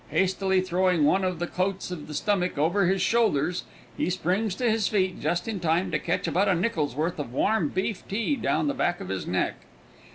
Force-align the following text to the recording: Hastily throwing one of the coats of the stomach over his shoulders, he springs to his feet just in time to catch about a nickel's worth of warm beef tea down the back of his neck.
Hastily 0.09 0.61
throwing 0.61 1.05
one 1.05 1.23
of 1.23 1.37
the 1.37 1.45
coats 1.45 1.91
of 1.91 2.07
the 2.07 2.15
stomach 2.15 2.57
over 2.57 2.87
his 2.87 3.03
shoulders, 3.03 3.65
he 3.95 4.09
springs 4.09 4.55
to 4.55 4.67
his 4.67 4.87
feet 4.87 5.19
just 5.21 5.47
in 5.47 5.59
time 5.59 5.91
to 5.91 5.99
catch 5.99 6.27
about 6.27 6.47
a 6.49 6.55
nickel's 6.55 6.95
worth 6.95 7.19
of 7.19 7.31
warm 7.31 7.69
beef 7.69 8.03
tea 8.07 8.35
down 8.35 8.65
the 8.67 8.73
back 8.73 8.99
of 8.99 9.09
his 9.09 9.27
neck. 9.27 9.57